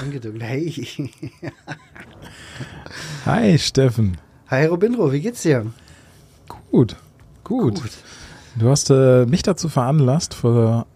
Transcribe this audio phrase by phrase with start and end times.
[0.00, 0.42] Angedrückt.
[0.42, 1.10] Hey.
[3.24, 4.16] Hi, Steffen.
[4.48, 5.66] Hi Robindro, wie geht's dir?
[6.70, 6.96] Gut,
[7.44, 7.80] gut.
[8.56, 10.86] Du hast äh, mich dazu veranlasst, vor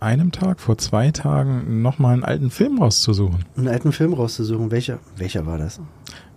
[0.00, 3.44] einem Tag, vor zwei Tagen nochmal einen alten Film rauszusuchen.
[3.56, 4.70] Einen alten Film rauszusuchen.
[4.70, 5.80] Welcher, welcher war das?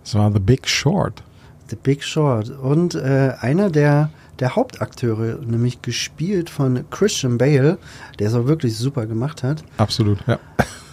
[0.04, 1.22] Es war The Big Short.
[1.68, 2.50] The Big Short.
[2.50, 7.78] Und äh, einer der, der Hauptakteure, nämlich gespielt von Christian Bale,
[8.18, 10.38] der es auch wirklich super gemacht hat, Absolut, ja.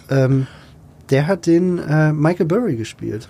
[0.09, 0.45] ähm,
[1.09, 3.27] der hat den äh, Michael Burry gespielt.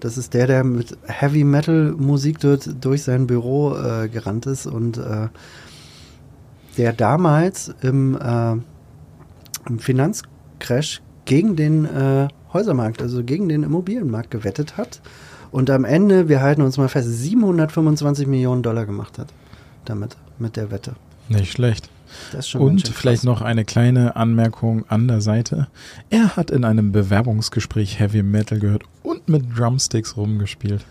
[0.00, 4.66] Das ist der, der mit Heavy Metal Musik dort durch sein Büro äh, gerannt ist
[4.66, 5.28] und äh,
[6.78, 8.52] der damals im, äh,
[9.68, 15.00] im Finanzcrash gegen den äh, Häusermarkt, also gegen den Immobilienmarkt gewettet hat
[15.50, 19.28] und am Ende, wir halten uns mal fest, 725 Millionen Dollar gemacht hat
[19.84, 20.94] damit, mit der Wette.
[21.28, 21.88] Nicht schlecht.
[22.58, 25.68] Und vielleicht noch eine kleine Anmerkung an der Seite.
[26.10, 30.84] Er hat in einem Bewerbungsgespräch Heavy Metal gehört und mit Drumsticks rumgespielt.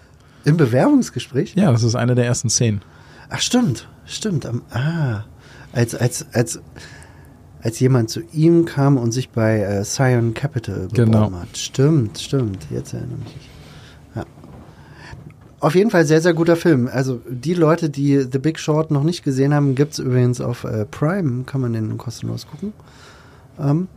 [0.43, 1.55] Im Bewerbungsgespräch?
[1.55, 2.81] Ja, das ist eine der ersten Szenen.
[3.29, 4.47] Ach stimmt, stimmt.
[4.71, 5.23] Ah,
[5.73, 6.59] als, als, als,
[7.63, 11.31] als jemand zu ihm kam und sich bei äh, Scion Capital beworben Genau.
[11.31, 11.57] hat.
[11.57, 12.67] Stimmt, stimmt.
[12.69, 13.49] Jetzt erinnere ich mich.
[15.65, 16.87] Auf jeden Fall sehr, sehr guter Film.
[16.93, 20.85] Also die Leute, die The Big Short noch nicht gesehen haben, gibt's übrigens auf äh,
[20.85, 21.43] Prime.
[21.45, 22.71] Kann man den kostenlos gucken.
[23.59, 23.87] Ähm,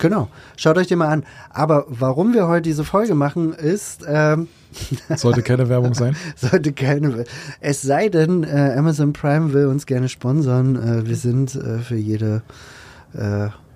[0.00, 0.30] genau.
[0.56, 1.22] Schaut euch den mal an.
[1.50, 4.00] Aber warum wir heute diese Folge machen, ist...
[4.04, 4.48] Ähm,
[5.14, 6.16] Sollte keine Werbung sein.
[6.34, 7.24] sollte keine.
[7.60, 10.74] Es sei denn, äh, Amazon Prime will uns gerne sponsern.
[10.74, 12.42] Äh, wir sind äh, für jede.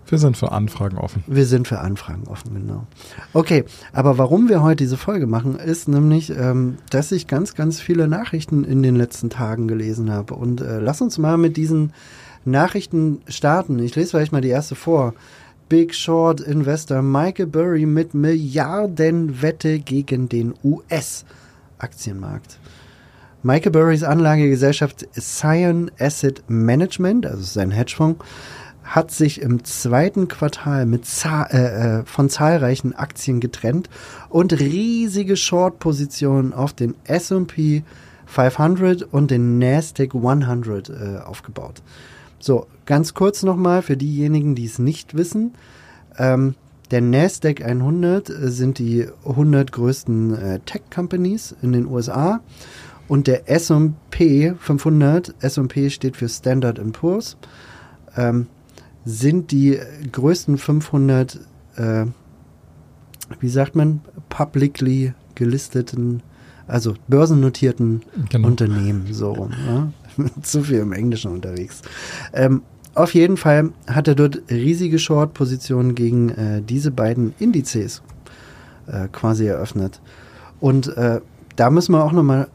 [0.09, 1.25] Wir sind für Anfragen offen.
[1.27, 2.87] wir sind für Anfragen offen, genau.
[3.33, 7.81] Okay, aber warum wir heute diese Folge machen, ist nämlich, ähm, dass ich ganz, ganz
[7.81, 10.35] viele Nachrichten in den letzten Tagen gelesen habe.
[10.35, 11.93] Und äh, lass uns mal mit diesen
[12.45, 13.79] Nachrichten starten.
[13.81, 15.15] Ich lese vielleicht mal die erste vor.
[15.69, 22.61] Big Short Investor Michael Burry mit Milliardenwette gegen den US-Aktienmarkt.
[23.43, 28.25] Michael Burrys Anlagegesellschaft Scion Asset Management, also sein Hedgefonds,
[28.87, 31.57] hat sich im zweiten Quartal mit äh,
[31.99, 33.91] äh, von zahlreichen Aktien getrennt
[34.31, 37.83] und riesige Short-Positionen auf den S&P
[38.27, 41.83] 500 und den Nasdaq 100 äh, aufgebaut.
[42.39, 45.55] So, ganz kurz nochmal für diejenigen, die es nicht wissen.
[46.19, 46.55] Ähm,
[46.91, 52.41] der Nasdaq 100 äh, sind die 100 größten äh, Tech-Companies in den USA
[53.09, 57.37] und der S&P 500, S&P steht für Standard Poor's,
[58.17, 58.47] ähm,
[59.07, 59.79] sind die
[60.13, 61.39] größten 500,
[61.77, 62.07] äh,
[63.41, 66.23] wie sagt man, publicly gelisteten,
[66.67, 68.49] also börsennotierten Genau.
[68.49, 69.53] Unternehmen, so rum.
[69.67, 69.93] Ja?
[70.43, 71.83] Zu viel im Englischen unterwegs.
[72.33, 72.63] Ähm,
[72.95, 78.03] auf jeden Fall hat er dort riesige Short-Positionen gegen äh, diese beiden Indizes
[78.89, 80.01] äh, quasi eröffnet.
[80.59, 81.21] Und äh,
[81.55, 82.49] da müssen wir auch nochmal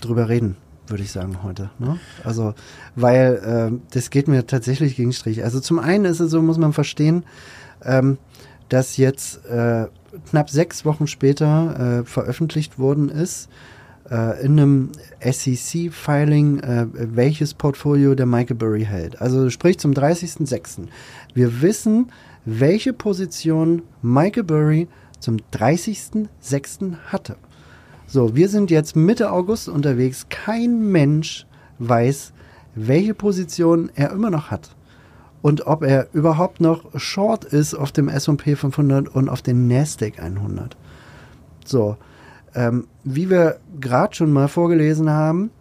[0.00, 0.56] drüber reden,
[0.90, 1.70] würde ich sagen, heute.
[1.78, 1.98] Ne?
[2.24, 2.54] Also,
[2.96, 5.44] weil äh, das geht mir tatsächlich gegen Strich.
[5.44, 7.24] Also zum einen ist es so, muss man verstehen,
[7.84, 8.18] ähm,
[8.68, 9.86] dass jetzt äh,
[10.30, 13.48] knapp sechs Wochen später äh, veröffentlicht worden ist,
[14.10, 19.20] äh, in einem SEC-Filing, äh, welches Portfolio der Michael Burry hält.
[19.20, 20.88] Also sprich zum 30.06.
[21.34, 22.10] Wir wissen,
[22.44, 24.88] welche Position Michael Burry
[25.20, 26.96] zum 30.06.
[27.06, 27.36] hatte.
[28.12, 30.26] So, wir sind jetzt Mitte August unterwegs.
[30.28, 31.46] Kein Mensch
[31.78, 32.32] weiß,
[32.74, 34.70] welche Position er immer noch hat.
[35.42, 40.18] Und ob er überhaupt noch short ist auf dem S&P 500 und auf den Nasdaq
[40.18, 40.76] 100.
[41.64, 41.98] So,
[42.56, 45.52] ähm, wie wir gerade schon mal vorgelesen haben,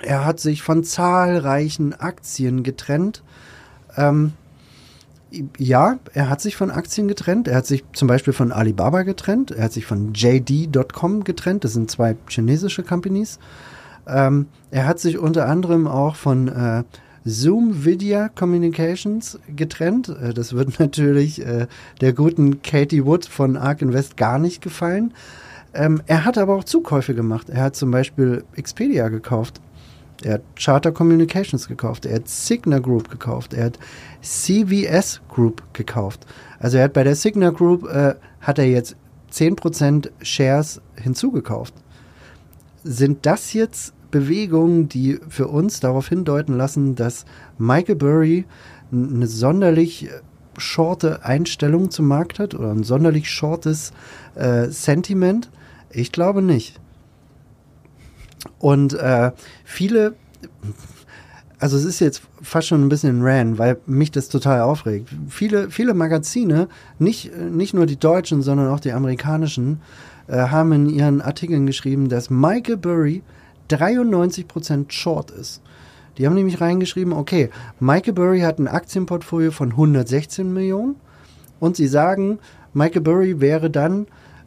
[0.00, 3.24] er hat sich von zahlreichen Aktien getrennt.
[3.96, 4.34] Ähm,
[5.58, 7.48] ja, er hat sich von Aktien getrennt.
[7.48, 9.50] Er hat sich zum Beispiel von Alibaba getrennt.
[9.50, 11.64] Er hat sich von JD.com getrennt.
[11.64, 13.38] Das sind zwei chinesische Companies.
[14.06, 16.84] Ähm, er hat sich unter anderem auch von äh,
[17.24, 20.08] Zoom Video Communications getrennt.
[20.08, 21.66] Äh, das wird natürlich äh,
[22.00, 25.14] der guten Katie Wood von Ark Invest gar nicht gefallen.
[25.72, 27.48] Ähm, er hat aber auch Zukäufe gemacht.
[27.48, 29.60] Er hat zum Beispiel Expedia gekauft.
[30.24, 32.06] Er hat Charter Communications gekauft.
[32.06, 33.54] Er hat Signa Group gekauft.
[33.54, 33.78] Er hat
[34.22, 36.26] CVS Group gekauft.
[36.58, 38.96] Also er hat bei der Signa Group äh, hat er jetzt
[39.32, 41.74] 10% Shares hinzugekauft.
[42.84, 47.24] Sind das jetzt Bewegungen, die für uns darauf hindeuten lassen, dass
[47.58, 48.44] Michael Burry
[48.92, 50.08] eine sonderlich
[50.56, 53.92] shorte Einstellung zum Markt hat oder ein sonderlich shortes
[54.36, 55.50] äh, Sentiment?
[55.90, 56.80] Ich glaube nicht.
[58.58, 59.32] Und äh,
[59.64, 60.14] viele,
[61.58, 65.08] also es ist jetzt fast schon ein bisschen Ran, weil mich das total aufregt.
[65.28, 66.68] Viele, viele Magazine,
[66.98, 69.80] nicht, nicht nur die deutschen, sondern auch die amerikanischen,
[70.26, 73.22] äh, haben in ihren Artikeln geschrieben, dass Michael Burry
[73.70, 75.62] 93% Short ist.
[76.16, 77.50] Die haben nämlich reingeschrieben, okay,
[77.80, 80.96] Michael Burry hat ein Aktienportfolio von 116 Millionen
[81.60, 82.38] und sie sagen,
[82.72, 84.06] Michael Burry wäre dann,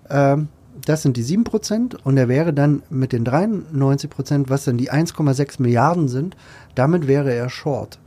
[0.10, 0.38] äh,
[0.86, 5.62] das sind die 7% und er wäre dann mit den 93%, was dann die 1,6
[5.62, 6.36] Milliarden sind,
[6.76, 8.00] damit wäre er short.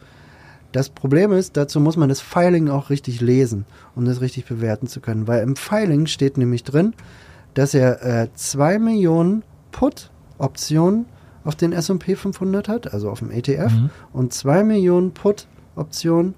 [0.73, 4.87] Das Problem ist, dazu muss man das Filing auch richtig lesen, um das richtig bewerten
[4.87, 6.95] zu können, weil im Filing steht nämlich drin,
[7.55, 11.07] dass er 2 äh, Millionen Put-Optionen
[11.43, 13.91] auf den S&P 500 hat, also auf dem ETF, mhm.
[14.13, 16.35] und 2 Millionen Put-Optionen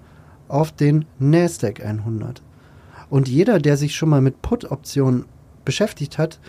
[0.47, 2.41] auf den Nasdaq 100.
[3.09, 5.25] Und jeder, der sich schon mal mit Put-Optionen
[5.65, 6.39] beschäftigt hat,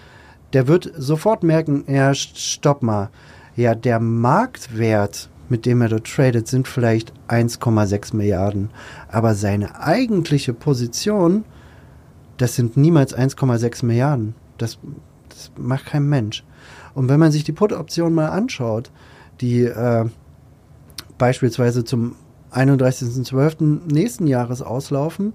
[0.52, 3.10] der wird sofort merken, ja, stopp mal,
[3.56, 8.70] ja, der Marktwert, mit dem er dort tradet, sind vielleicht 1,6 Milliarden,
[9.08, 11.44] aber seine eigentliche Position,
[12.36, 14.34] das sind niemals 1,6 Milliarden.
[14.58, 14.78] Das,
[15.28, 16.44] das macht kein Mensch.
[16.94, 18.90] Und wenn man sich die Put-Optionen mal anschaut,
[19.40, 20.06] die äh,
[21.18, 22.16] beispielsweise zum
[22.52, 23.92] 31.12.
[23.92, 25.34] nächsten Jahres auslaufen,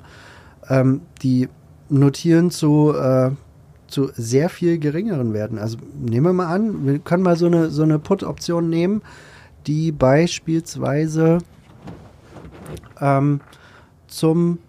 [0.69, 1.49] ähm, die
[1.89, 3.31] notieren zu, äh,
[3.89, 5.57] zu sehr viel geringeren Werten.
[5.57, 9.01] Also nehmen wir mal an, wir können mal so eine, so eine Put-Option nehmen,
[9.67, 11.39] die beispielsweise
[13.01, 13.41] ähm,
[14.07, 14.59] zum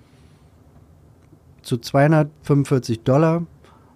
[1.62, 3.46] zu 245 Dollar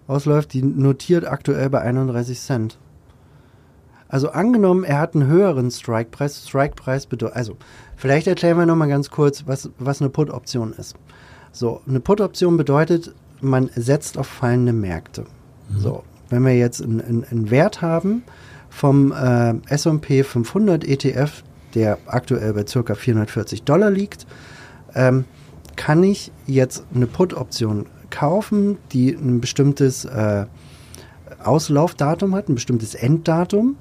[0.07, 2.77] ausläuft, die notiert aktuell bei 31 Cent.
[4.07, 6.47] Also angenommen, er hat einen höheren Strike-Preis.
[6.47, 7.57] Strike-Preis bedeutet, also
[7.95, 10.95] vielleicht erklären wir nochmal ganz kurz, was, was eine Put-Option ist.
[11.51, 13.13] So, eine Put-Option bedeutet,
[13.45, 15.25] man setzt auf fallende Märkte.
[15.69, 15.79] Mhm.
[15.79, 18.23] So, wenn wir jetzt einen, einen Wert haben
[18.69, 21.43] vom äh, S&P 500 ETF,
[21.73, 22.95] der aktuell bei ca.
[22.95, 24.25] 440 Dollar liegt,
[24.93, 25.25] ähm,
[25.75, 30.45] kann ich jetzt eine Put-Option kaufen, die ein bestimmtes äh,
[31.43, 33.75] Auslaufdatum hat, ein bestimmtes Enddatum.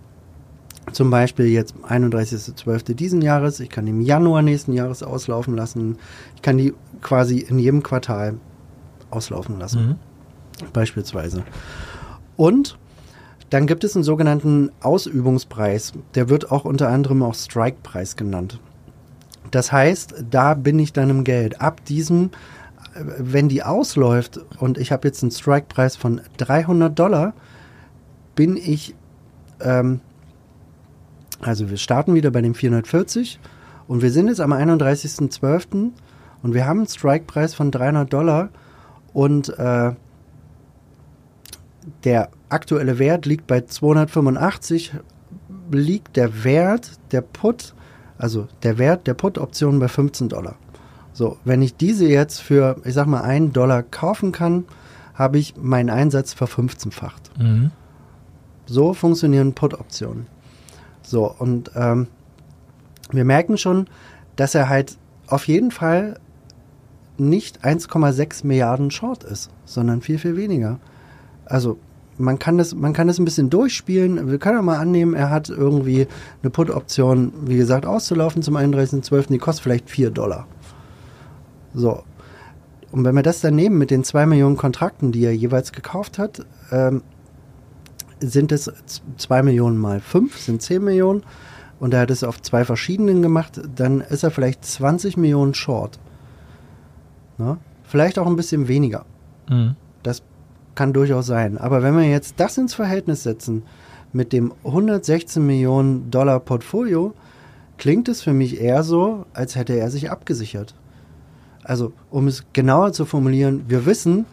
[0.93, 2.94] Zum Beispiel jetzt 31.12.
[2.94, 3.61] diesen Jahres.
[3.61, 5.96] Ich kann im Januar nächsten Jahres auslaufen lassen.
[6.37, 8.34] Ich kann die quasi in jedem Quartal
[9.14, 9.99] auslaufen lassen.
[10.61, 10.72] Mhm.
[10.72, 11.43] Beispielsweise.
[12.37, 12.78] Und
[13.50, 15.93] dann gibt es einen sogenannten Ausübungspreis.
[16.14, 18.61] Der wird auch unter anderem auch Strike-Preis genannt.
[19.50, 21.61] Das heißt, da bin ich dann im Geld.
[21.61, 22.31] Ab diesem,
[23.19, 27.34] wenn die ausläuft und ich habe jetzt einen Strike-Preis von 300 Dollar,
[28.34, 28.94] bin ich
[29.61, 30.00] ähm,
[31.40, 33.38] also wir starten wieder bei dem 440
[33.87, 35.90] und wir sind jetzt am 31.12.
[36.43, 38.49] und wir haben einen Strike-Preis von 300 Dollar
[39.14, 39.93] und äh,
[42.02, 44.93] der aktuelle Wert liegt bei 285,
[45.70, 47.75] liegt der Wert der Put,
[48.19, 50.56] also der Wert der Put-Option bei 15 Dollar.
[51.12, 54.64] So, wenn ich diese jetzt für, ich sag mal, einen Dollar kaufen kann,
[55.14, 57.38] habe ich meinen Einsatz verfünfzehnfacht.
[57.38, 57.71] Mhm.
[58.66, 60.26] So funktionieren Put-Optionen.
[61.02, 62.09] So, und ähm,
[63.12, 63.87] wir merken schon,
[64.35, 64.97] dass er halt
[65.28, 66.18] auf jeden Fall
[67.16, 70.78] nicht 1,6 Milliarden Short ist, sondern viel, viel weniger.
[71.44, 71.78] Also
[72.18, 74.30] man kann das, man kann das ein bisschen durchspielen.
[74.30, 76.06] Wir können ja mal annehmen, er hat irgendwie
[76.42, 79.28] eine Put-Option, wie gesagt, auszulaufen zum 31.12.
[79.28, 80.47] Die kostet vielleicht 4 Dollar.
[81.75, 82.02] So.
[82.92, 86.18] Und wenn wir das dann nehmen mit den 2 Millionen Kontrakten, die er jeweils gekauft
[86.18, 87.02] hat, ähm,
[88.21, 88.73] sind es
[89.16, 91.25] 2 Millionen mal 5, sind 10 Millionen.
[91.80, 95.99] Und er hat es auf zwei verschiedenen gemacht, dann ist er vielleicht 20 Millionen short.
[97.38, 97.59] Na?
[97.83, 99.05] Vielleicht auch ein bisschen weniger.
[99.49, 99.76] Mhm.
[100.03, 100.23] Das
[100.75, 101.59] kann durchaus sein.
[101.59, 103.62] Aber wenn wir jetzt das ins Verhältnis setzen
[104.12, 107.14] mit dem 116 Millionen Dollar Portfolio,
[107.79, 110.75] klingt es für mich eher so, als hätte er sich abgesichert.
[111.62, 114.26] Also, um es genauer zu formulieren, wir wissen,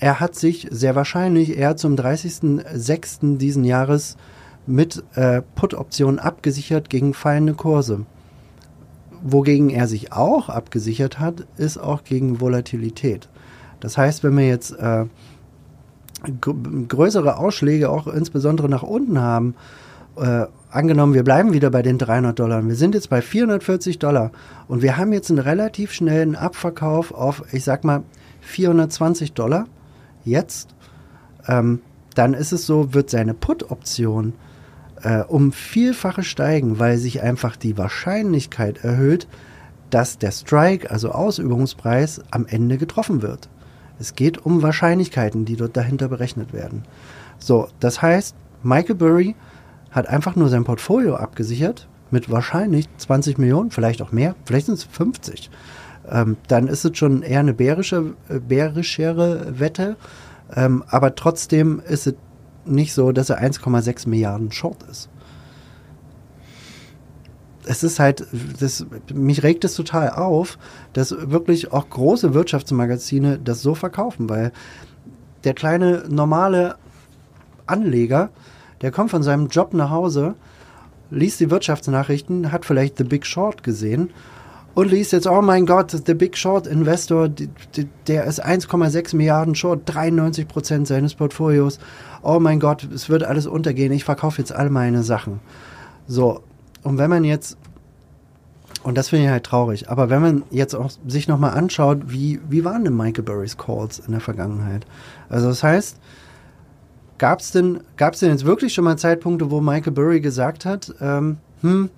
[0.00, 3.38] er hat sich sehr wahrscheinlich eher zum 30.06.
[3.38, 4.16] diesen Jahres
[4.66, 8.06] mit äh, Put-Optionen abgesichert gegen fallende Kurse.
[9.22, 13.28] Wogegen er sich auch abgesichert hat, ist auch gegen Volatilität.
[13.80, 15.06] Das heißt, wenn wir jetzt äh,
[16.40, 19.54] größere Ausschläge auch insbesondere nach unten haben,
[20.16, 24.32] äh, angenommen, wir bleiben wieder bei den 300 Dollar, wir sind jetzt bei 440 Dollar
[24.66, 28.02] und wir haben jetzt einen relativ schnellen Abverkauf auf, ich sag mal,
[28.40, 29.66] 420 Dollar,
[30.24, 30.74] jetzt,
[31.46, 31.80] ähm,
[32.14, 34.32] dann ist es so, wird seine Put-Option
[35.02, 39.28] äh, um Vielfache steigen, weil sich einfach die Wahrscheinlichkeit erhöht,
[39.90, 43.48] dass der Strike, also Ausübungspreis, am Ende getroffen wird.
[43.98, 46.84] Es geht um Wahrscheinlichkeiten, die dort dahinter berechnet werden.
[47.38, 49.34] So, das heißt, Michael Burry
[49.90, 54.74] hat einfach nur sein Portfolio abgesichert mit wahrscheinlich 20 Millionen, vielleicht auch mehr, vielleicht sind
[54.76, 55.50] es 50.
[56.10, 59.96] Ähm, dann ist es schon eher eine bärische, äh, bärischere Wette.
[60.54, 62.14] Ähm, aber trotzdem ist es
[62.68, 65.08] nicht so, dass er 1,6 Milliarden Short ist.
[67.64, 68.26] Es ist halt,
[68.60, 70.58] das, mich regt es total auf,
[70.94, 74.52] dass wirklich auch große Wirtschaftsmagazine das so verkaufen, weil
[75.44, 76.76] der kleine normale
[77.66, 78.30] Anleger,
[78.80, 80.34] der kommt von seinem Job nach Hause,
[81.10, 84.10] liest die Wirtschaftsnachrichten, hat vielleicht The Big Short gesehen
[84.78, 87.28] und liest jetzt, oh mein Gott, The Big Short Investor,
[88.06, 91.80] der ist 1,6 Milliarden Short, 93 Prozent seines Portfolios.
[92.22, 95.40] Oh mein Gott, es wird alles untergehen, ich verkaufe jetzt all meine Sachen.
[96.06, 96.44] So,
[96.84, 97.56] und wenn man jetzt,
[98.84, 102.38] und das finde ich halt traurig, aber wenn man jetzt auch sich nochmal anschaut, wie,
[102.48, 104.86] wie waren denn Michael Burrys Calls in der Vergangenheit?
[105.28, 105.96] Also das heißt,
[107.18, 110.94] Gab es denn, gab's denn jetzt wirklich schon mal Zeitpunkte, wo Michael Burry gesagt hat,
[111.00, 111.90] ähm, hm,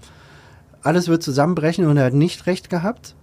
[0.82, 3.14] alles wird zusammenbrechen und er hat nicht recht gehabt?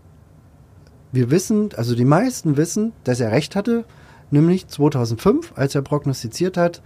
[1.12, 3.86] Wir wissen, also die meisten wissen, dass er recht hatte,
[4.30, 6.82] nämlich 2005, als er prognostiziert hat,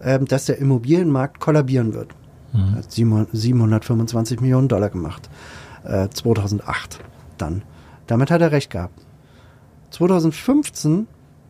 [0.00, 2.14] ähm, dass der Immobilienmarkt kollabieren wird.
[2.52, 2.76] Mhm.
[2.76, 5.28] Hat 725 Millionen Dollar gemacht.
[5.84, 7.00] Äh, 2008
[7.36, 7.62] dann.
[8.06, 9.00] Damit hat er recht gehabt.
[9.90, 11.06] 2015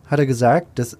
[0.07, 0.97] hat er gesagt, dass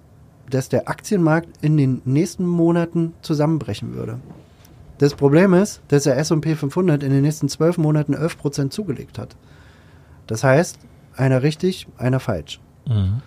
[0.50, 4.18] dass der Aktienmarkt in den nächsten Monaten zusammenbrechen würde.
[4.98, 9.36] Das Problem ist, dass der S&P 500 in den nächsten zwölf Monaten 11% zugelegt hat.
[10.26, 10.78] Das heißt,
[11.14, 12.60] einer richtig, einer falsch.
[12.86, 13.20] Mhm.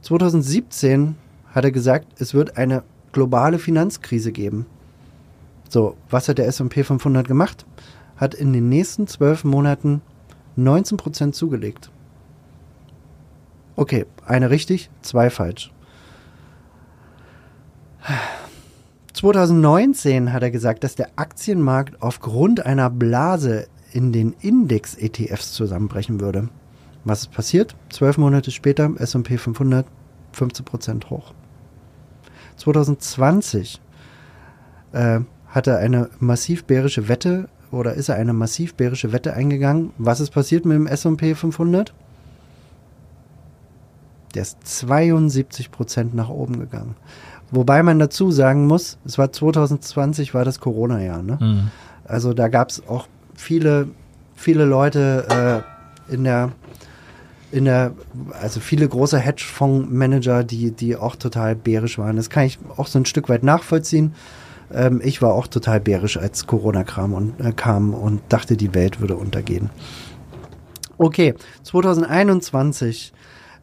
[0.00, 1.16] 2017
[1.52, 4.66] hat er gesagt, es wird eine globale Finanzkrise geben.
[5.68, 7.66] So, was hat der S&P 500 gemacht?
[8.16, 10.00] Hat in den nächsten zwölf Monaten
[10.58, 11.90] 19% zugelegt.
[13.76, 15.72] Okay, eine richtig, zwei falsch.
[19.22, 26.48] 2019 hat er gesagt, dass der Aktienmarkt aufgrund einer Blase in den Index-ETFs zusammenbrechen würde.
[27.04, 27.76] Was ist passiert?
[27.88, 29.86] Zwölf Monate später, S&P 500,
[30.34, 31.34] 15% hoch.
[32.56, 33.80] 2020
[34.90, 39.92] äh, hat er eine massiv bärische Wette oder ist er eine massiv bärische Wette eingegangen.
[39.98, 41.94] Was ist passiert mit dem S&P 500?
[44.34, 46.96] Der ist 72% nach oben gegangen.
[47.52, 51.22] Wobei man dazu sagen muss, es war 2020, war das Corona-Jahr.
[51.22, 51.38] Ne?
[51.40, 51.70] Mhm.
[52.04, 53.88] Also da gab es auch viele,
[54.34, 55.62] viele Leute
[56.08, 56.50] äh, in der
[57.52, 57.92] in der,
[58.40, 62.16] also viele große Hedgefondsmanager, die, die auch total bärisch waren.
[62.16, 64.14] Das kann ich auch so ein Stück weit nachvollziehen.
[64.72, 69.00] Ähm, ich war auch total bärisch, als Corona-Kram und, äh, kam und dachte, die Welt
[69.00, 69.68] würde untergehen.
[70.96, 73.12] Okay, 2021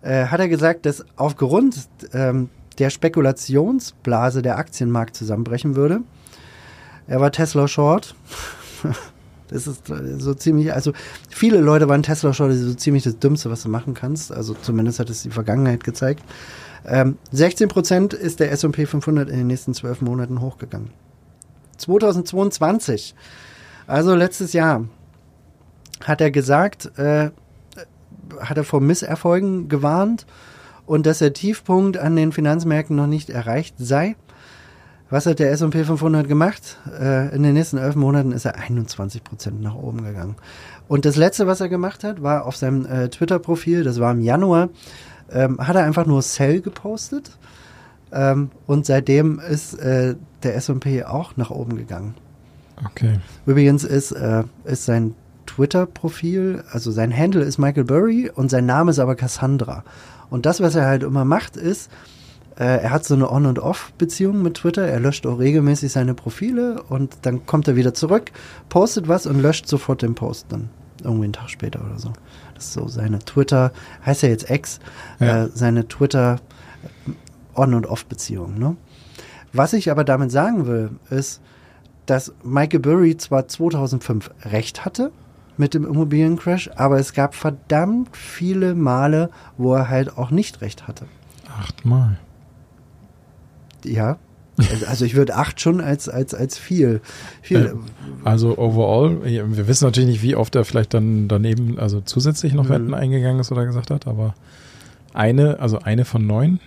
[0.01, 2.50] äh, hat er gesagt, dass aufgrund ähm,
[2.80, 6.02] der Spekulationsblase der Aktienmarkt zusammenbrechen würde.
[7.08, 8.16] Er war Tesla Short.
[9.52, 10.94] Das ist so ziemlich, also
[11.28, 14.32] viele Leute waren Tesla Short, das ist so ziemlich das Dümmste, was du machen kannst.
[14.32, 16.24] Also zumindest hat es die Vergangenheit gezeigt.
[16.86, 20.92] Ähm, 16 Prozent ist der S&P 500 in den nächsten zwölf Monaten hochgegangen.
[21.78, 23.16] 2022,
[23.88, 24.86] also letztes Jahr,
[26.04, 27.32] hat er gesagt, äh,
[28.40, 30.28] hat er vor Misserfolgen gewarnt
[30.89, 34.15] und dass der Tiefpunkt an den Finanzmärkten noch nicht erreicht sei.
[35.12, 36.77] Was hat der S&P 500 gemacht?
[37.00, 40.36] Äh, in den nächsten elf Monaten ist er 21 Prozent nach oben gegangen.
[40.88, 44.19] Und das Letzte, was er gemacht hat, war auf seinem äh, Twitter-Profil, das war im
[44.19, 44.69] Januar,
[45.31, 47.38] ähm, hat er einfach nur Sell gepostet.
[48.12, 52.15] Ähm, und seitdem ist äh, der S&P auch nach oben gegangen.
[52.84, 53.19] Okay.
[53.46, 55.13] Übrigens ist, äh, ist sein
[55.46, 59.84] Twitter-Profil, also sein Handle ist Michael Burry und sein Name ist aber Cassandra.
[60.30, 61.90] Und das, was er halt immer macht, ist,
[62.58, 64.86] äh, er hat so eine On- und Off-Beziehung mit Twitter.
[64.86, 68.32] Er löscht auch regelmäßig seine Profile und dann kommt er wieder zurück,
[68.68, 70.70] postet was und löscht sofort den Post dann.
[71.02, 72.12] Irgendwie einen Tag später oder so.
[72.56, 73.72] Das ist so seine Twitter,
[74.06, 74.80] heißt ja jetzt Ex,
[75.20, 75.46] ja.
[75.46, 76.42] äh, seine Twitter
[77.56, 78.60] On- und Off-Beziehung.
[78.60, 78.76] Ne?
[79.54, 81.42] Was ich aber damit sagen will, ist,
[82.06, 85.12] dass Michael Burry zwar 2005 recht hatte,
[85.60, 90.88] mit dem Immobiliencrash, aber es gab verdammt viele Male, wo er halt auch nicht recht
[90.88, 91.06] hatte.
[91.48, 92.18] Achtmal.
[93.84, 94.18] Ja.
[94.88, 97.01] Also ich würde acht schon als, als, als viel.
[97.42, 97.66] viel.
[97.66, 97.74] Äh,
[98.25, 102.66] also overall, wir wissen natürlich nicht, wie oft er vielleicht dann daneben, also zusätzlich noch
[102.66, 102.70] mhm.
[102.70, 104.36] Wetten eingegangen ist oder gesagt hat, aber
[105.13, 106.60] eine, also eine von neun.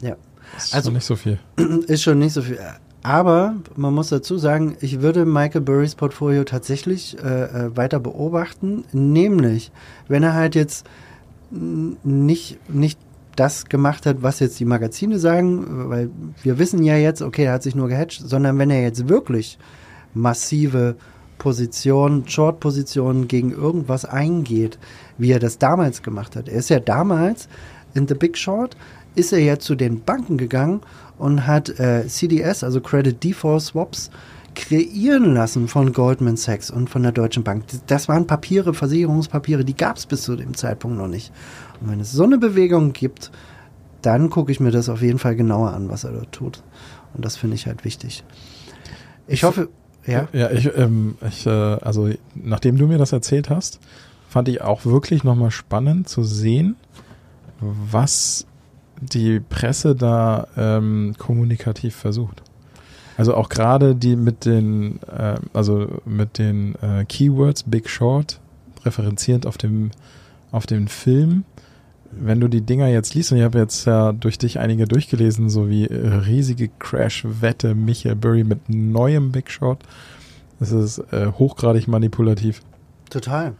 [0.00, 0.16] Ja.
[0.56, 1.38] Ist Also- schon nicht so viel.
[1.86, 2.58] Ist schon nicht so viel.
[3.02, 8.84] Aber man muss dazu sagen, ich würde Michael Burrys Portfolio tatsächlich äh, äh, weiter beobachten.
[8.92, 9.72] Nämlich,
[10.06, 10.86] wenn er halt jetzt
[11.50, 12.98] nicht, nicht
[13.34, 16.10] das gemacht hat, was jetzt die Magazine sagen, weil
[16.42, 19.58] wir wissen ja jetzt, okay, er hat sich nur gehatcht, sondern wenn er jetzt wirklich
[20.14, 20.96] massive
[21.38, 24.78] Positionen, Short-Positionen gegen irgendwas eingeht,
[25.18, 26.48] wie er das damals gemacht hat.
[26.48, 27.48] Er ist ja damals
[27.94, 28.76] in The Big Short,
[29.14, 30.82] ist er ja zu den Banken gegangen
[31.22, 34.10] und hat äh, CDS, also Credit Default Swaps,
[34.56, 37.64] kreieren lassen von Goldman Sachs und von der Deutschen Bank.
[37.86, 41.32] Das waren Papiere, Versicherungspapiere, die gab es bis zu dem Zeitpunkt noch nicht.
[41.80, 43.30] Und wenn es so eine Bewegung gibt,
[44.02, 46.64] dann gucke ich mir das auf jeden Fall genauer an, was er dort tut.
[47.14, 48.24] Und das finde ich halt wichtig.
[49.28, 49.68] Ich hoffe,
[50.04, 50.26] ja.
[50.32, 53.78] Ja, ich, ähm, ich, äh, also nachdem du mir das erzählt hast,
[54.28, 56.74] fand ich auch wirklich nochmal spannend zu sehen,
[57.60, 58.44] was
[59.02, 62.42] die Presse da ähm, kommunikativ versucht.
[63.16, 68.40] Also auch gerade die mit den, äh, also mit den äh, Keywords Big Short,
[68.84, 69.90] referenzierend auf dem,
[70.50, 71.44] auf den Film.
[72.10, 75.50] Wenn du die Dinger jetzt liest, und ich habe jetzt ja durch dich einige durchgelesen,
[75.50, 79.82] so wie äh, riesige Crash-Wette Michael Burry mit neuem Big Short,
[80.58, 82.62] das ist äh, hochgradig manipulativ.
[83.10, 83.54] Total.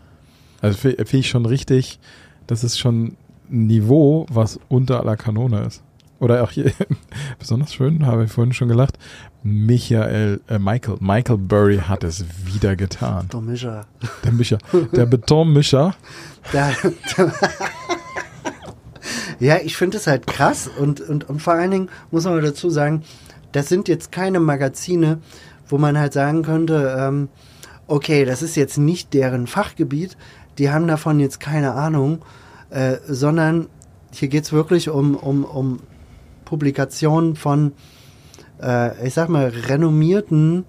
[0.60, 1.98] Also fi- finde ich schon richtig,
[2.46, 3.16] das ist schon
[3.52, 5.82] Niveau, was unter aller Kanone ist.
[6.18, 6.72] Oder auch hier,
[7.38, 8.98] besonders schön, habe ich vorhin schon gelacht,
[9.42, 13.26] Michael, äh, Michael, Michael Burry hat es wieder getan.
[13.28, 13.86] Domischer.
[14.24, 14.58] Der Mischer,
[14.92, 15.96] der Betonmischer.
[16.52, 16.72] Da,
[17.16, 17.32] da
[19.40, 22.70] ja, ich finde es halt krass und, und, und vor allen Dingen muss man dazu
[22.70, 23.02] sagen,
[23.50, 25.18] das sind jetzt keine Magazine,
[25.68, 27.28] wo man halt sagen könnte, ähm,
[27.88, 30.16] okay, das ist jetzt nicht deren Fachgebiet,
[30.58, 32.24] die haben davon jetzt keine Ahnung,
[32.72, 33.68] äh, sondern
[34.12, 35.80] hier geht es wirklich um, um, um
[36.44, 37.72] Publikationen von,
[38.62, 40.64] äh, ich sag mal, renommierten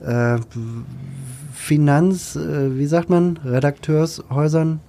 [0.00, 0.38] äh,
[1.52, 4.80] Finanz, äh, wie sagt man, Redakteurshäusern,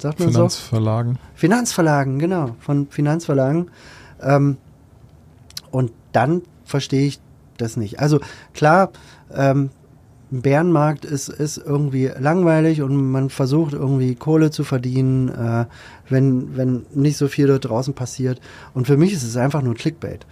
[0.00, 0.34] sagt man so?
[0.34, 1.18] Finanzverlagen.
[1.34, 3.70] Finanzverlagen, genau, von Finanzverlagen.
[4.20, 4.56] Ähm,
[5.70, 7.20] und dann verstehe ich
[7.56, 8.00] das nicht.
[8.00, 8.20] Also
[8.52, 8.90] klar,
[9.32, 9.70] ähm,
[10.30, 15.66] Bärenmarkt ist, ist irgendwie langweilig und man versucht irgendwie Kohle zu verdienen, äh,
[16.08, 18.40] wenn, wenn nicht so viel dort draußen passiert.
[18.72, 20.26] Und für mich ist es einfach nur Clickbait.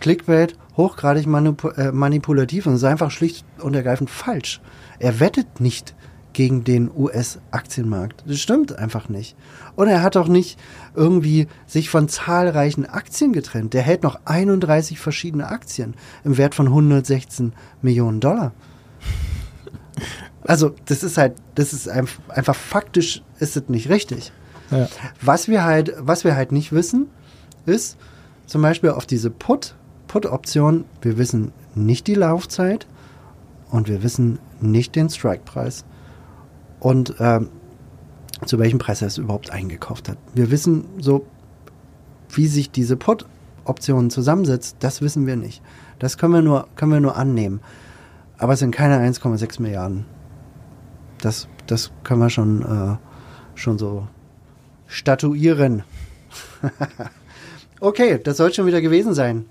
[0.00, 4.60] Clickbait, hochgradig manipu äh, manipulativ und ist einfach schlicht und ergreifend falsch.
[4.98, 5.94] Er wettet nicht
[6.32, 8.24] gegen den US-Aktienmarkt.
[8.26, 9.36] Das stimmt einfach nicht.
[9.76, 10.58] Und er hat auch nicht
[10.94, 13.72] irgendwie sich von zahlreichen Aktien getrennt.
[13.72, 17.52] Der hält noch 31 verschiedene Aktien im Wert von 116
[17.82, 18.52] Millionen Dollar.
[20.42, 24.32] Also, das ist halt, das ist einfach, faktisch ist es nicht richtig.
[24.70, 24.88] Ja.
[25.20, 27.06] Was wir halt, was wir halt nicht wissen,
[27.66, 27.96] ist
[28.46, 29.74] zum Beispiel auf diese Put,
[30.08, 32.86] Put-Option, wir wissen nicht die Laufzeit
[33.70, 35.84] und wir wissen nicht den Strike-Preis
[36.80, 37.48] und ähm,
[38.46, 40.18] zu welchem Preis er es überhaupt eingekauft hat.
[40.34, 41.24] Wir wissen so,
[42.30, 45.62] wie sich diese Put-Option zusammensetzt, das wissen wir nicht.
[45.98, 47.60] Das können wir nur, können wir nur annehmen.
[48.38, 50.04] Aber es sind keine 1,6 Milliarden.
[51.20, 52.96] Das, das können wir schon, äh,
[53.58, 54.06] schon so
[54.86, 55.82] statuieren.
[57.80, 59.46] okay, das soll schon wieder gewesen sein.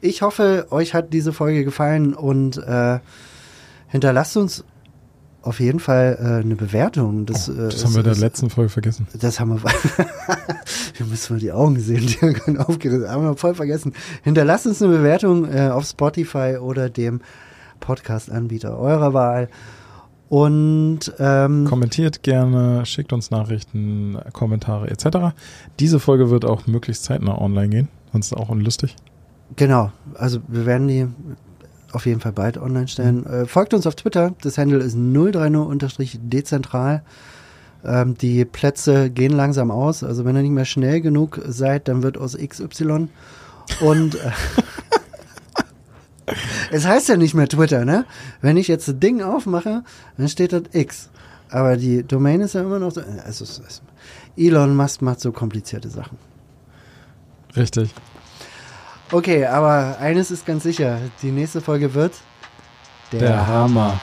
[0.00, 3.00] Ich hoffe, euch hat diese Folge gefallen und äh,
[3.88, 4.64] hinterlasst uns
[5.42, 7.26] auf jeden Fall äh, eine Bewertung.
[7.26, 9.06] Das, Oh, äh, das ist- haben wir in der ist- letzten Folge vergessen.
[9.18, 9.62] das haben wir.
[10.96, 13.08] wir müssen mal die Augen sehen, die haben aufgerissen.
[13.08, 13.92] Haben wir voll vergessen.
[14.22, 17.20] Hinterlasst uns eine Bewertung äh, auf Spotify oder dem
[17.80, 19.48] Podcast-Anbieter eurer Wahl.
[20.28, 25.34] Und ähm, Kommentiert gerne, schickt uns Nachrichten, Kommentare etc.
[25.80, 28.94] Diese Folge wird auch möglichst zeitnah online gehen, sonst auch unlustig.
[29.56, 31.06] genau, also wir werden die
[31.92, 33.24] auf jeden Fall bald online stellen.
[33.26, 34.34] Äh, folgt uns auf Twitter.
[34.42, 37.02] Das Handle ist 030-dezentral.
[37.84, 40.02] Ähm, die Plätze gehen langsam aus.
[40.04, 43.08] Also wenn ihr nicht mehr schnell genug seid, dann wird aus XY.
[43.80, 44.30] Und äh,
[46.70, 48.04] es heißt ja nicht mehr Twitter, ne?
[48.40, 49.82] Wenn ich jetzt das Ding aufmache,
[50.16, 51.10] dann steht das X.
[51.50, 53.02] Aber die Domain ist ja immer noch so.
[53.24, 53.44] Also,
[54.36, 56.18] Elon Musk macht so komplizierte Sachen.
[57.56, 57.94] Richtig.
[59.10, 60.98] Okay, aber eines ist ganz sicher.
[61.22, 62.12] Die nächste Folge wird
[63.12, 63.98] Der Hammer.